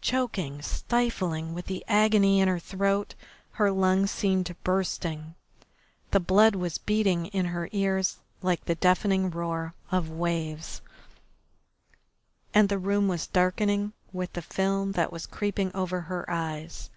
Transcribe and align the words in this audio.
Choking, 0.00 0.62
stifling 0.62 1.52
with 1.52 1.66
the 1.66 1.84
agony 1.86 2.40
in 2.40 2.48
her 2.48 2.58
throat, 2.58 3.14
her 3.50 3.70
lungs 3.70 4.10
seemed 4.10 4.56
bursting, 4.64 5.34
the 6.12 6.18
blood 6.18 6.54
was 6.54 6.78
beating 6.78 7.26
in 7.26 7.44
her 7.44 7.68
ears 7.72 8.16
like 8.40 8.64
the 8.64 8.74
deafening 8.74 9.28
roar 9.28 9.74
of 9.90 10.08
waves, 10.08 10.80
and 12.54 12.70
the 12.70 12.78
room 12.78 13.06
was 13.06 13.26
darkening 13.26 13.92
with 14.14 14.32
the 14.32 14.40
film 14.40 14.92
that 14.92 15.12
was 15.12 15.26
creeping 15.26 15.70
over 15.74 16.00
her 16.00 16.24
eyes. 16.26 16.88